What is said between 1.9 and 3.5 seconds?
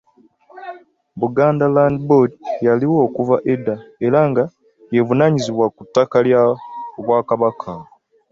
Board yaliwo okuva